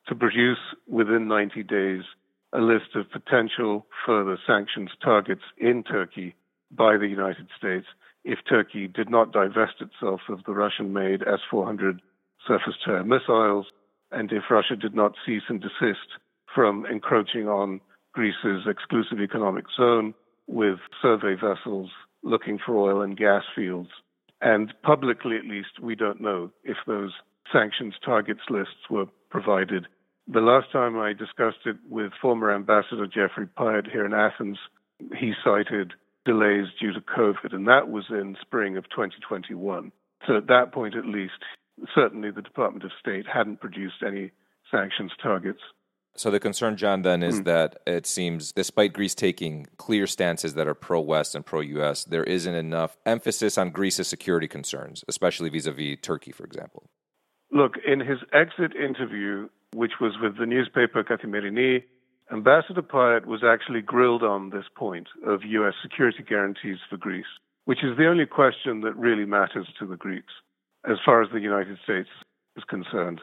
to 0.07 0.15
produce 0.15 0.59
within 0.87 1.27
90 1.27 1.63
days 1.63 2.03
a 2.51 2.59
list 2.59 2.95
of 2.95 3.09
potential 3.09 3.85
further 4.05 4.37
sanctions 4.45 4.91
targets 5.03 5.41
in 5.57 5.83
Turkey 5.83 6.35
by 6.71 6.97
the 6.97 7.07
United 7.07 7.47
States 7.57 7.87
if 8.23 8.39
Turkey 8.47 8.87
did 8.87 9.09
not 9.09 9.31
divest 9.31 9.81
itself 9.81 10.21
of 10.29 10.43
the 10.45 10.53
Russian 10.53 10.93
made 10.93 11.21
S 11.23 11.39
400 11.49 12.01
surface 12.47 12.75
to 12.85 12.91
air 12.91 13.03
missiles 13.03 13.65
and 14.13 14.31
if 14.31 14.43
Russia 14.49 14.75
did 14.75 14.95
not 14.95 15.13
cease 15.25 15.43
and 15.49 15.61
desist 15.61 16.19
from 16.53 16.85
encroaching 16.85 17.47
on 17.47 17.81
Greece's 18.13 18.67
exclusive 18.67 19.19
economic 19.19 19.65
zone 19.75 20.13
with 20.47 20.77
survey 21.01 21.35
vessels 21.35 21.89
looking 22.23 22.59
for 22.63 22.77
oil 22.77 23.01
and 23.01 23.17
gas 23.17 23.43
fields. 23.55 23.89
And 24.41 24.73
publicly, 24.83 25.37
at 25.37 25.45
least, 25.45 25.79
we 25.81 25.95
don't 25.95 26.21
know 26.21 26.51
if 26.63 26.77
those 26.85 27.13
sanctions 27.51 27.95
targets 28.03 28.41
lists 28.49 28.89
were 28.89 29.05
provided. 29.29 29.87
The 30.27 30.41
last 30.41 30.71
time 30.71 30.97
I 30.97 31.13
discussed 31.13 31.65
it 31.65 31.77
with 31.89 32.11
former 32.21 32.53
Ambassador 32.53 33.07
Jeffrey 33.07 33.47
Pyatt 33.47 33.91
here 33.91 34.05
in 34.05 34.13
Athens, 34.13 34.57
he 35.17 35.33
cited 35.43 35.93
delays 36.25 36.67
due 36.79 36.93
to 36.93 37.01
COVID, 37.01 37.53
and 37.53 37.67
that 37.67 37.89
was 37.89 38.05
in 38.09 38.37
spring 38.41 38.77
of 38.77 38.85
2021. 38.89 39.91
So 40.25 40.37
at 40.37 40.47
that 40.47 40.71
point, 40.71 40.95
at 40.95 41.05
least, 41.05 41.33
certainly 41.93 42.31
the 42.31 42.41
Department 42.41 42.83
of 42.83 42.91
State 42.99 43.25
hadn't 43.31 43.61
produced 43.61 44.03
any 44.05 44.31
sanctions 44.71 45.11
targets. 45.21 45.59
So 46.15 46.29
the 46.29 46.39
concern, 46.39 46.77
John, 46.77 47.01
then 47.01 47.23
is 47.23 47.41
mm. 47.41 47.45
that 47.45 47.79
it 47.87 48.05
seems, 48.05 48.51
despite 48.51 48.93
Greece 48.93 49.15
taking 49.15 49.65
clear 49.77 50.05
stances 50.05 50.53
that 50.53 50.67
are 50.67 50.75
pro-West 50.75 51.33
and 51.33 51.43
pro-U.S., 51.43 52.03
there 52.03 52.23
isn't 52.23 52.53
enough 52.53 52.97
emphasis 53.05 53.57
on 53.57 53.71
Greece's 53.71 54.07
security 54.07 54.47
concerns, 54.47 55.03
especially 55.07 55.49
vis-a-vis 55.49 55.97
Turkey, 56.01 56.31
for 56.31 56.43
example. 56.43 56.83
Look, 57.51 57.77
in 57.85 57.99
his 57.99 58.19
exit 58.31 58.75
interview, 58.75 59.49
which 59.73 59.93
was 59.99 60.13
with 60.21 60.37
the 60.37 60.45
newspaper 60.45 61.03
Kathimerini, 61.03 61.83
Ambassador 62.31 62.83
Pyatt 62.83 63.25
was 63.25 63.43
actually 63.43 63.81
grilled 63.81 64.23
on 64.23 64.51
this 64.51 64.65
point 64.75 65.07
of 65.25 65.43
U.S. 65.43 65.73
security 65.81 66.23
guarantees 66.23 66.77
for 66.89 66.97
Greece, 66.97 67.25
which 67.65 67.83
is 67.83 67.97
the 67.97 68.07
only 68.07 68.27
question 68.27 68.81
that 68.81 68.95
really 68.95 69.25
matters 69.25 69.67
to 69.79 69.87
the 69.87 69.97
Greeks 69.97 70.33
as 70.89 70.97
far 71.05 71.21
as 71.21 71.29
the 71.31 71.39
United 71.39 71.77
States 71.83 72.09
is 72.57 72.63
concerned. 72.65 73.21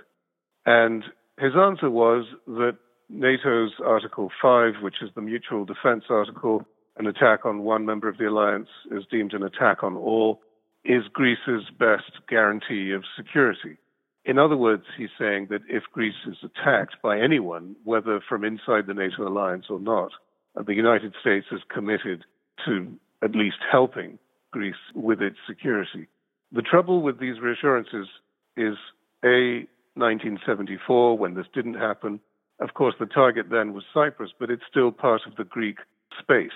And 0.67 1.05
his 1.38 1.52
answer 1.57 1.90
was 1.90 2.26
that 2.47 2.76
NATO's 3.09 3.73
Article 3.85 4.31
5, 4.40 4.75
which 4.83 4.97
is 5.02 5.11
the 5.14 5.23
mutual 5.23 5.64
defense 5.64 6.05
article, 6.09 6.64
an 6.97 7.07
attack 7.07 7.45
on 7.45 7.61
one 7.61 7.87
member 7.87 8.09
of 8.09 8.19
the 8.19 8.29
alliance 8.29 8.69
is 8.90 9.05
deemed 9.11 9.33
an 9.33 9.43
attack 9.43 9.83
on 9.83 9.97
all, 9.97 10.40
is 10.85 11.05
Greece's 11.12 11.64
best 11.79 12.12
guarantee 12.29 12.93
of 12.93 13.05
security. 13.17 13.79
In 14.25 14.38
other 14.38 14.57
words, 14.57 14.85
he's 14.97 15.09
saying 15.19 15.49
that 15.50 15.62
if 15.69 15.85
Greece 15.93 16.26
is 16.26 16.37
attacked 16.45 16.97
by 17.02 17.19
anyone, 17.19 17.75
whether 17.85 18.21
from 18.29 18.45
inside 18.45 18.87
the 18.87 18.95
NATO 18.95 19.26
alliance 19.26 19.67
or 19.71 19.81
not, 19.81 20.12
uh, 20.57 20.62
the 20.62 20.75
United 20.75 21.14
States 21.21 21.47
is 21.52 21.61
committed 21.73 22.25
to 22.67 22.93
at 23.23 23.35
least 23.35 23.57
helping 23.71 24.19
Greece 24.50 24.75
with 24.95 25.23
its 25.23 25.37
security. 25.49 26.07
The 26.52 26.62
trouble 26.62 27.02
with 27.02 27.21
these 27.21 27.40
reassurances 27.40 28.09
is 28.57 28.76
A, 29.25 29.66
1974, 29.95 31.16
when 31.16 31.35
this 31.35 31.47
didn't 31.54 31.75
happen. 31.75 32.21
Of 32.61 32.75
course, 32.75 32.95
the 32.99 33.07
target 33.07 33.47
then 33.50 33.73
was 33.73 33.85
Cyprus, 33.95 34.30
but 34.38 34.50
it's 34.50 34.62
still 34.69 34.92
part 34.92 35.23
of 35.26 35.37
the 35.37 35.45
Greek 35.45 35.78
space. 36.21 36.50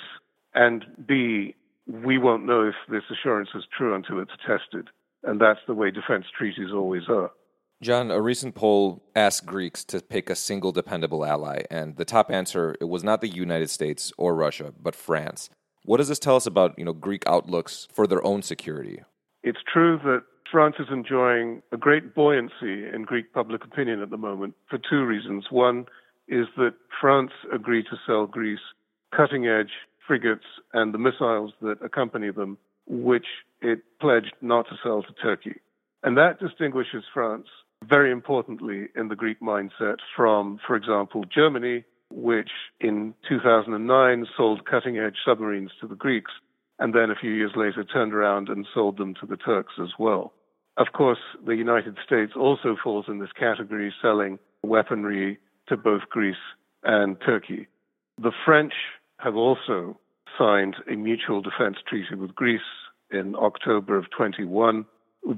And 0.54 0.84
B, 1.06 1.54
we 1.86 2.18
won't 2.18 2.46
know 2.46 2.68
if 2.68 2.74
this 2.90 3.04
assurance 3.10 3.50
is 3.54 3.64
true 3.76 3.94
until 3.94 4.20
it's 4.20 4.32
tested. 4.46 4.88
And 5.22 5.40
that's 5.40 5.60
the 5.66 5.74
way 5.74 5.90
defense 5.90 6.26
treaties 6.36 6.72
always 6.72 7.04
are. 7.08 7.30
John, 7.82 8.10
a 8.10 8.20
recent 8.20 8.54
poll 8.54 9.02
asked 9.14 9.46
Greeks 9.46 9.84
to 9.86 10.00
pick 10.00 10.30
a 10.30 10.36
single 10.36 10.72
dependable 10.72 11.24
ally, 11.24 11.62
and 11.70 11.96
the 11.96 12.04
top 12.04 12.30
answer 12.30 12.76
it 12.80 12.84
was 12.84 13.04
not 13.04 13.20
the 13.20 13.28
United 13.28 13.68
States 13.68 14.12
or 14.16 14.34
Russia, 14.34 14.72
but 14.80 14.94
France. 14.94 15.50
What 15.84 15.98
does 15.98 16.08
this 16.08 16.18
tell 16.18 16.36
us 16.36 16.46
about, 16.46 16.78
you 16.78 16.84
know, 16.84 16.92
Greek 16.92 17.24
outlooks 17.26 17.88
for 17.92 18.06
their 18.06 18.24
own 18.24 18.42
security? 18.42 19.02
It's 19.44 19.58
true 19.70 20.00
that 20.04 20.22
France 20.50 20.76
is 20.78 20.86
enjoying 20.90 21.62
a 21.70 21.76
great 21.76 22.14
buoyancy 22.14 22.88
in 22.88 23.02
Greek 23.04 23.34
public 23.34 23.62
opinion 23.62 24.00
at 24.00 24.08
the 24.08 24.16
moment 24.16 24.54
for 24.70 24.78
two 24.78 25.04
reasons. 25.04 25.44
One 25.50 25.84
is 26.26 26.46
that 26.56 26.72
France 26.98 27.32
agreed 27.52 27.84
to 27.90 27.98
sell 28.06 28.26
Greece 28.26 28.72
cutting 29.14 29.46
edge 29.46 29.72
frigates 30.06 30.46
and 30.72 30.94
the 30.94 30.98
missiles 30.98 31.52
that 31.60 31.76
accompany 31.84 32.30
them, 32.30 32.56
which 32.86 33.26
it 33.60 33.80
pledged 34.00 34.32
not 34.40 34.66
to 34.70 34.76
sell 34.82 35.02
to 35.02 35.12
Turkey. 35.22 35.60
And 36.02 36.16
that 36.16 36.40
distinguishes 36.40 37.04
France 37.12 37.46
very 37.86 38.10
importantly 38.10 38.88
in 38.96 39.08
the 39.08 39.16
Greek 39.16 39.40
mindset 39.40 39.96
from, 40.16 40.58
for 40.66 40.74
example, 40.74 41.24
Germany, 41.24 41.84
which 42.08 42.50
in 42.80 43.12
2009 43.28 44.26
sold 44.38 44.64
cutting 44.64 44.96
edge 44.96 45.16
submarines 45.22 45.70
to 45.82 45.86
the 45.86 45.96
Greeks 45.96 46.32
and 46.78 46.94
then 46.94 47.10
a 47.10 47.14
few 47.14 47.30
years 47.32 47.52
later 47.56 47.84
turned 47.84 48.14
around 48.14 48.48
and 48.48 48.66
sold 48.74 48.98
them 48.98 49.14
to 49.20 49.26
the 49.26 49.36
Turks 49.36 49.74
as 49.80 49.90
well. 49.98 50.32
Of 50.76 50.88
course, 50.92 51.20
the 51.46 51.54
United 51.54 51.98
States 52.04 52.32
also 52.36 52.76
falls 52.82 53.06
in 53.08 53.20
this 53.20 53.32
category, 53.38 53.94
selling 54.02 54.38
weaponry 54.62 55.38
to 55.68 55.76
both 55.76 56.02
Greece 56.10 56.36
and 56.82 57.16
Turkey. 57.24 57.68
The 58.20 58.32
French 58.44 58.72
have 59.18 59.36
also 59.36 59.98
signed 60.36 60.76
a 60.90 60.96
mutual 60.96 61.42
defense 61.42 61.76
treaty 61.88 62.16
with 62.16 62.34
Greece 62.34 62.60
in 63.10 63.34
October 63.36 63.96
of 63.96 64.10
21 64.10 64.84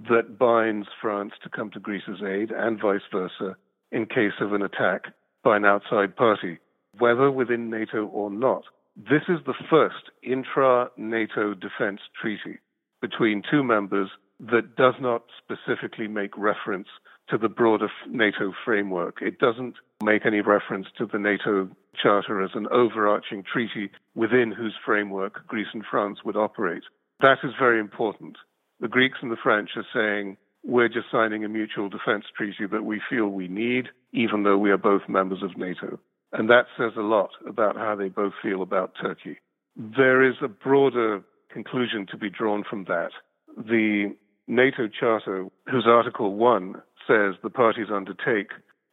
that 0.08 0.38
binds 0.38 0.88
France 1.00 1.32
to 1.42 1.48
come 1.50 1.70
to 1.70 1.80
Greece's 1.80 2.22
aid 2.26 2.50
and 2.50 2.80
vice 2.80 3.06
versa 3.12 3.56
in 3.92 4.06
case 4.06 4.32
of 4.40 4.52
an 4.52 4.62
attack 4.62 5.04
by 5.44 5.56
an 5.56 5.64
outside 5.64 6.16
party, 6.16 6.58
whether 6.98 7.30
within 7.30 7.70
NATO 7.70 8.06
or 8.06 8.30
not. 8.30 8.64
This 8.96 9.22
is 9.28 9.40
the 9.44 9.54
first 9.68 10.10
intra 10.22 10.88
NATO 10.96 11.52
defense 11.52 12.00
treaty 12.18 12.60
between 13.02 13.42
two 13.48 13.62
members 13.62 14.08
that 14.40 14.74
does 14.74 14.94
not 15.00 15.24
specifically 15.36 16.08
make 16.08 16.36
reference 16.36 16.88
to 17.28 17.36
the 17.36 17.50
broader 17.50 17.90
NATO 18.08 18.54
framework. 18.64 19.18
It 19.20 19.38
doesn't 19.38 19.74
make 20.02 20.24
any 20.24 20.40
reference 20.40 20.86
to 20.96 21.04
the 21.04 21.18
NATO 21.18 21.68
Charter 22.02 22.40
as 22.42 22.50
an 22.54 22.68
overarching 22.70 23.42
treaty 23.42 23.90
within 24.14 24.50
whose 24.50 24.74
framework 24.82 25.46
Greece 25.46 25.68
and 25.74 25.84
France 25.90 26.20
would 26.24 26.36
operate. 26.36 26.84
That 27.20 27.38
is 27.44 27.52
very 27.58 27.78
important. 27.78 28.38
The 28.80 28.88
Greeks 28.88 29.18
and 29.20 29.30
the 29.30 29.36
French 29.42 29.70
are 29.76 29.86
saying, 29.92 30.38
we're 30.64 30.88
just 30.88 31.10
signing 31.12 31.44
a 31.44 31.48
mutual 31.50 31.90
defense 31.90 32.24
treaty 32.34 32.66
that 32.70 32.84
we 32.84 33.02
feel 33.10 33.28
we 33.28 33.46
need, 33.46 33.88
even 34.12 34.42
though 34.42 34.58
we 34.58 34.70
are 34.70 34.78
both 34.78 35.02
members 35.06 35.42
of 35.42 35.56
NATO. 35.58 35.98
And 36.32 36.50
that 36.50 36.66
says 36.76 36.92
a 36.96 37.02
lot 37.02 37.30
about 37.48 37.76
how 37.76 37.94
they 37.96 38.08
both 38.08 38.32
feel 38.42 38.62
about 38.62 38.94
Turkey. 39.00 39.38
There 39.76 40.22
is 40.22 40.36
a 40.42 40.48
broader 40.48 41.22
conclusion 41.52 42.06
to 42.10 42.16
be 42.16 42.30
drawn 42.30 42.64
from 42.68 42.84
that. 42.84 43.10
The 43.56 44.14
NATO 44.46 44.88
Charter, 44.88 45.46
whose 45.70 45.86
Article 45.86 46.34
1 46.34 46.74
says 47.06 47.34
the 47.42 47.50
parties 47.50 47.86
undertake, 47.92 48.50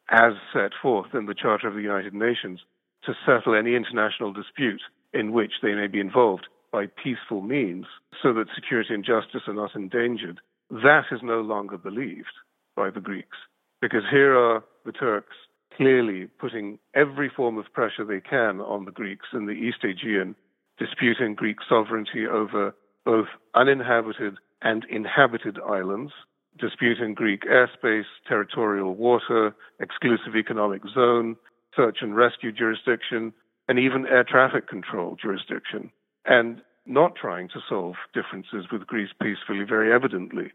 as 0.10 0.34
set 0.54 0.72
forth 0.82 1.14
in 1.14 1.26
the 1.26 1.34
Charter 1.34 1.68
of 1.68 1.76
the 1.76 1.82
United 1.82 2.14
Nations, 2.14 2.60
to 3.06 3.14
settle 3.26 3.56
any 3.56 3.76
international 3.76 4.32
dispute 4.32 4.82
in 5.14 5.32
which 5.32 5.54
they 5.62 5.74
may 5.74 5.88
be 5.88 6.00
involved, 6.00 6.48
by 6.72 6.88
peaceful 6.88 7.42
means 7.42 7.86
so 8.22 8.34
that 8.34 8.48
security 8.56 8.94
and 8.94 9.06
justice 9.06 9.44
are 9.48 9.54
not 9.54 9.76
endangered, 9.76 10.40
that 10.72 11.04
is 11.12 11.20
no 11.22 11.42
longer 11.42 11.78
believed 11.78 12.34
by 12.76 12.90
the 12.90 13.00
Greeks. 13.00 13.38
Because 13.80 14.04
here 14.10 14.36
are 14.36 14.64
the 14.86 14.92
Turks 14.92 15.36
clearly 15.76 16.28
putting 16.40 16.80
every 16.94 17.30
form 17.30 17.58
of 17.58 17.72
pressure 17.74 18.06
they 18.06 18.22
can 18.22 18.62
on 18.62 18.86
the 18.86 18.92
Greeks 18.92 19.28
in 19.34 19.46
the 19.46 19.54
East 19.54 19.84
Aegean, 19.84 20.36
disputing 20.78 21.36
Greek 21.36 21.58
sovereignty 21.68 22.26
over 22.28 22.76
both 23.06 23.28
uninhabited 23.54 24.38
and 24.62 24.86
inhabited 24.90 25.60
islands, 25.60 26.14
disputing 26.58 27.14
Greek 27.14 27.44
airspace, 27.44 28.06
territorial 28.28 28.96
water, 28.96 29.56
exclusive 29.80 30.36
economic 30.36 30.82
zone, 30.94 31.36
search 31.76 31.98
and 32.02 32.16
rescue 32.16 32.52
jurisdiction, 32.52 33.34
and 33.68 33.80
even 33.80 34.06
air 34.08 34.24
traffic 34.24 34.68
control 34.68 35.18
jurisdiction 35.22 35.92
and 36.26 36.62
not 36.86 37.16
trying 37.16 37.48
to 37.50 37.60
solve 37.68 37.96
differences 38.14 38.66
with 38.72 38.88
Greece 38.88 39.12
peacefully, 39.22 39.64
very 39.68 39.94
evidently. 39.94 40.52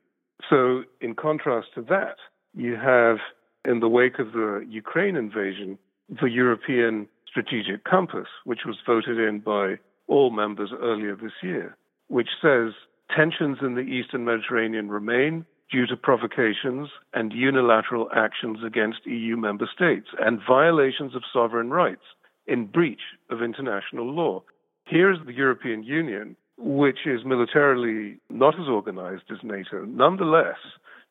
So, 0.48 0.82
in 1.00 1.14
contrast 1.14 1.68
to 1.74 1.82
that, 1.82 2.16
you 2.54 2.76
have, 2.76 3.18
in 3.64 3.80
the 3.80 3.88
wake 3.88 4.18
of 4.18 4.32
the 4.32 4.64
Ukraine 4.68 5.16
invasion, 5.16 5.78
the 6.08 6.30
European 6.30 7.08
Strategic 7.26 7.84
Compass, 7.84 8.28
which 8.44 8.60
was 8.66 8.76
voted 8.86 9.18
in 9.18 9.40
by 9.40 9.76
all 10.06 10.30
members 10.30 10.70
earlier 10.80 11.14
this 11.14 11.32
year, 11.42 11.76
which 12.08 12.30
says 12.40 12.72
tensions 13.14 13.58
in 13.60 13.74
the 13.74 13.82
Eastern 13.82 14.24
Mediterranean 14.24 14.88
remain 14.88 15.44
due 15.70 15.86
to 15.86 15.96
provocations 15.96 16.88
and 17.12 17.32
unilateral 17.32 18.08
actions 18.14 18.58
against 18.64 19.06
EU 19.06 19.36
member 19.36 19.68
states 19.72 20.08
and 20.18 20.40
violations 20.46 21.14
of 21.14 21.22
sovereign 21.30 21.70
rights 21.70 22.04
in 22.46 22.66
breach 22.66 23.02
of 23.30 23.42
international 23.42 24.10
law. 24.10 24.42
Here's 24.86 25.18
the 25.26 25.34
European 25.34 25.82
Union, 25.82 26.36
which 26.56 27.00
is 27.06 27.24
militarily 27.24 28.18
not 28.30 28.54
as 28.58 28.66
organized 28.66 29.24
as 29.30 29.38
NATO, 29.42 29.84
nonetheless 29.84 30.56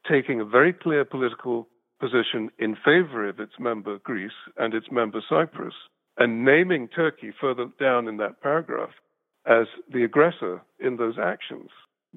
taking 0.10 0.42
a 0.42 0.46
very 0.46 0.74
clear 0.74 1.06
political 1.06 1.68
position 2.00 2.50
in 2.60 2.76
favor 2.76 3.28
of 3.28 3.40
its 3.40 3.54
member 3.60 3.98
Greece 4.00 4.32
and 4.58 4.74
its 4.74 4.88
member 4.92 5.22
Cyprus, 5.28 5.74
and 6.18 6.44
naming 6.46 6.88
Turkey 6.88 7.32
further 7.40 7.68
down 7.80 8.08
in 8.08 8.18
that 8.18 8.42
paragraph 8.42 8.92
as 9.46 9.68
the 9.92 10.04
aggressor 10.04 10.62
in 10.80 10.98
those 10.98 11.16
actions. 11.22 11.70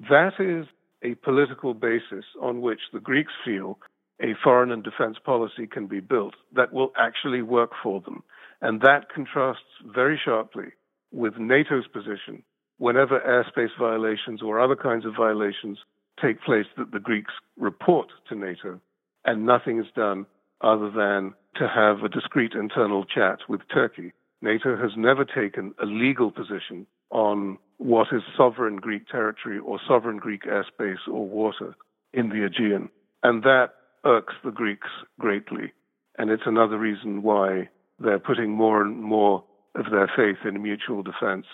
That 0.09 0.33
is 0.39 0.67
a 1.03 1.15
political 1.15 1.73
basis 1.73 2.25
on 2.41 2.61
which 2.61 2.79
the 2.93 2.99
Greeks 2.99 3.33
feel 3.45 3.79
a 4.21 4.35
foreign 4.43 4.71
and 4.71 4.83
defense 4.83 5.17
policy 5.23 5.65
can 5.65 5.87
be 5.87 5.99
built 5.99 6.35
that 6.53 6.73
will 6.73 6.91
actually 6.97 7.41
work 7.41 7.71
for 7.81 8.01
them. 8.01 8.23
And 8.61 8.81
that 8.81 9.09
contrasts 9.13 9.61
very 9.93 10.19
sharply 10.23 10.73
with 11.11 11.37
NATO's 11.37 11.87
position 11.87 12.43
whenever 12.77 13.19
airspace 13.19 13.69
violations 13.79 14.41
or 14.41 14.59
other 14.59 14.75
kinds 14.75 15.05
of 15.05 15.13
violations 15.15 15.77
take 16.21 16.41
place 16.41 16.65
that 16.77 16.91
the 16.91 16.99
Greeks 16.99 17.33
report 17.57 18.07
to 18.29 18.35
NATO, 18.35 18.79
and 19.25 19.45
nothing 19.45 19.79
is 19.79 19.91
done 19.95 20.25
other 20.61 20.89
than 20.89 21.33
to 21.55 21.67
have 21.67 22.03
a 22.03 22.09
discreet 22.09 22.53
internal 22.53 23.05
chat 23.05 23.39
with 23.49 23.61
Turkey. 23.73 24.13
NATO 24.41 24.75
has 24.75 24.91
never 24.95 25.25
taken 25.25 25.73
a 25.81 25.85
legal 25.85 26.31
position 26.31 26.87
on 27.11 27.57
what 27.77 28.07
is 28.11 28.21
sovereign 28.37 28.77
Greek 28.77 29.07
territory 29.07 29.59
or 29.59 29.79
sovereign 29.87 30.17
Greek 30.17 30.43
airspace 30.43 31.07
or 31.07 31.27
water 31.27 31.75
in 32.13 32.29
the 32.29 32.45
Aegean. 32.45 32.89
And 33.23 33.43
that 33.43 33.69
irks 34.05 34.33
the 34.43 34.51
Greeks 34.51 34.87
greatly. 35.19 35.73
And 36.17 36.29
it's 36.29 36.43
another 36.45 36.77
reason 36.77 37.21
why 37.21 37.69
they're 37.99 38.19
putting 38.19 38.51
more 38.51 38.81
and 38.81 39.01
more 39.03 39.43
of 39.75 39.85
their 39.91 40.09
faith 40.15 40.45
in 40.45 40.61
mutual 40.61 41.03
defense 41.03 41.45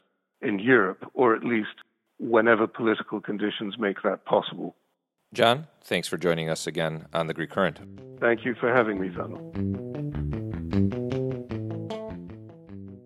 in 0.42 0.60
Europe, 0.60 1.10
or 1.14 1.36
at 1.36 1.44
least 1.44 1.76
whenever 2.20 2.68
political 2.68 3.22
conditions 3.22 3.76
make 3.78 4.02
that 4.04 4.26
possible. 4.26 4.76
John, 5.34 5.68
thanks 5.84 6.08
for 6.08 6.18
joining 6.18 6.50
us 6.50 6.68
again 6.68 7.06
on 7.14 7.28
the 7.28 7.34
Greek 7.34 7.50
Current. 7.50 7.80
Thank 8.20 8.46
you 8.46 8.56
for 8.56 8.74
having 8.74 9.00
me, 9.00 9.10
Thano. 9.10 9.38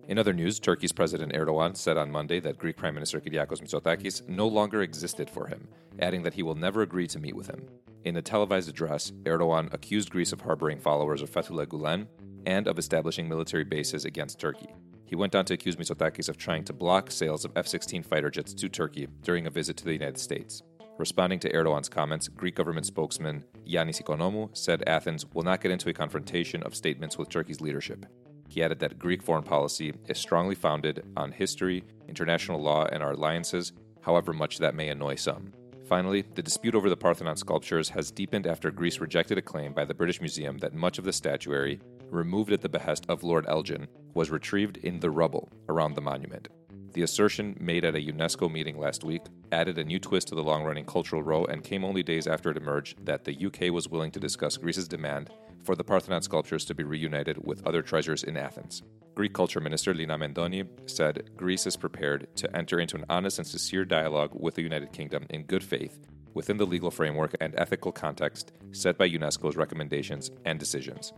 In 0.08 0.18
other 0.18 0.32
news, 0.32 0.60
Turkey's 0.60 0.92
President 0.92 1.32
Erdogan 1.32 1.76
said 1.76 1.96
on 1.96 2.10
Monday 2.10 2.38
that 2.40 2.58
Greek 2.58 2.76
Prime 2.76 2.94
Minister 2.94 3.20
Kyriakos 3.20 3.60
Mitsotakis 3.62 4.28
no 4.28 4.46
longer 4.46 4.82
existed 4.82 5.28
for 5.28 5.46
him, 5.46 5.66
adding 5.98 6.22
that 6.22 6.34
he 6.34 6.42
will 6.42 6.54
never 6.54 6.82
agree 6.82 7.06
to 7.08 7.18
meet 7.18 7.34
with 7.34 7.48
him. 7.48 7.66
In 8.04 8.16
a 8.16 8.22
televised 8.22 8.68
address, 8.68 9.10
Erdogan 9.24 9.72
accused 9.72 10.10
Greece 10.10 10.32
of 10.32 10.40
harboring 10.40 10.78
followers 10.78 11.22
of 11.22 11.30
Fethullah 11.30 11.66
Gulen 11.66 12.06
and 12.46 12.68
of 12.68 12.78
establishing 12.78 13.28
military 13.28 13.64
bases 13.64 14.04
against 14.04 14.38
Turkey. 14.38 14.68
He 15.06 15.16
went 15.16 15.34
on 15.34 15.44
to 15.46 15.54
accuse 15.54 15.76
Mitsotakis 15.76 16.28
of 16.28 16.38
trying 16.38 16.64
to 16.64 16.72
block 16.72 17.10
sales 17.10 17.44
of 17.44 17.52
F 17.56 17.66
16 17.66 18.02
fighter 18.02 18.30
jets 18.30 18.54
to 18.54 18.68
Turkey 18.68 19.08
during 19.22 19.46
a 19.46 19.50
visit 19.50 19.76
to 19.78 19.84
the 19.84 19.92
United 19.92 20.18
States. 20.18 20.62
Responding 20.98 21.38
to 21.40 21.52
Erdogan's 21.52 21.88
comments, 21.88 22.28
Greek 22.28 22.54
government 22.54 22.86
spokesman 22.86 23.44
Yanis 23.66 24.02
Ikonomou 24.02 24.56
said 24.56 24.84
Athens 24.86 25.26
will 25.32 25.42
not 25.42 25.60
get 25.60 25.72
into 25.72 25.88
a 25.88 25.94
confrontation 25.94 26.62
of 26.62 26.74
statements 26.74 27.16
with 27.16 27.28
Turkey's 27.28 27.60
leadership. 27.60 28.06
He 28.48 28.62
added 28.62 28.78
that 28.80 28.98
Greek 28.98 29.22
foreign 29.22 29.42
policy 29.42 29.94
is 30.08 30.18
strongly 30.18 30.54
founded 30.54 31.02
on 31.16 31.32
history, 31.32 31.82
international 32.08 32.60
law, 32.60 32.84
and 32.84 33.02
our 33.02 33.12
alliances, 33.12 33.72
however 34.02 34.34
much 34.34 34.58
that 34.58 34.74
may 34.74 34.88
annoy 34.90 35.14
some. 35.14 35.52
Finally, 35.88 36.24
the 36.34 36.42
dispute 36.42 36.74
over 36.74 36.90
the 36.90 36.96
Parthenon 36.96 37.36
sculptures 37.36 37.88
has 37.88 38.10
deepened 38.10 38.46
after 38.46 38.70
Greece 38.70 39.00
rejected 39.00 39.38
a 39.38 39.42
claim 39.42 39.72
by 39.72 39.84
the 39.84 39.94
British 39.94 40.20
Museum 40.20 40.58
that 40.58 40.74
much 40.74 40.98
of 40.98 41.04
the 41.04 41.12
statuary, 41.12 41.80
removed 42.10 42.52
at 42.52 42.60
the 42.60 42.68
behest 42.68 43.06
of 43.08 43.22
Lord 43.22 43.46
Elgin, 43.48 43.88
was 44.14 44.30
retrieved 44.30 44.76
in 44.78 45.00
the 45.00 45.10
rubble 45.10 45.50
around 45.68 45.94
the 45.94 46.00
monument. 46.00 46.48
The 46.92 47.02
assertion 47.02 47.56
made 47.58 47.84
at 47.86 47.94
a 47.94 47.98
UNESCO 47.98 48.52
meeting 48.52 48.78
last 48.78 49.02
week 49.02 49.22
added 49.50 49.78
a 49.78 49.84
new 49.84 49.98
twist 49.98 50.28
to 50.28 50.34
the 50.34 50.42
long 50.42 50.62
running 50.62 50.84
cultural 50.84 51.22
row 51.22 51.44
and 51.46 51.64
came 51.64 51.84
only 51.84 52.02
days 52.02 52.26
after 52.26 52.50
it 52.50 52.56
emerged 52.56 53.04
that 53.06 53.24
the 53.24 53.46
UK 53.46 53.72
was 53.72 53.88
willing 53.88 54.10
to 54.10 54.20
discuss 54.20 54.58
Greece's 54.58 54.88
demand 54.88 55.30
for 55.64 55.74
the 55.74 55.84
Parthenon 55.84 56.22
sculptures 56.22 56.64
to 56.66 56.74
be 56.74 56.84
reunited 56.84 57.42
with 57.46 57.66
other 57.66 57.80
treasures 57.80 58.24
in 58.24 58.36
Athens. 58.36 58.82
Greek 59.14 59.32
Culture 59.32 59.60
Minister 59.60 59.94
Lina 59.94 60.18
Mendoni 60.18 60.66
said 60.86 61.30
Greece 61.36 61.66
is 61.66 61.76
prepared 61.76 62.28
to 62.36 62.54
enter 62.56 62.78
into 62.78 62.96
an 62.96 63.06
honest 63.08 63.38
and 63.38 63.46
sincere 63.46 63.84
dialogue 63.84 64.30
with 64.34 64.54
the 64.54 64.62
United 64.62 64.92
Kingdom 64.92 65.26
in 65.30 65.44
good 65.44 65.64
faith 65.64 65.98
within 66.34 66.56
the 66.56 66.66
legal 66.66 66.90
framework 66.90 67.34
and 67.40 67.54
ethical 67.56 67.92
context 67.92 68.52
set 68.72 68.98
by 68.98 69.08
UNESCO's 69.08 69.56
recommendations 69.56 70.30
and 70.44 70.58
decisions. 70.58 71.12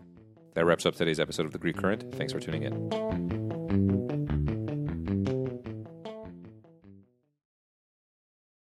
That 0.54 0.66
wraps 0.66 0.86
up 0.86 0.94
today's 0.94 1.20
episode 1.20 1.46
of 1.46 1.52
The 1.52 1.58
Greek 1.58 1.76
Current. 1.76 2.14
Thanks 2.14 2.32
for 2.32 2.40
tuning 2.40 2.62
in. 2.62 4.03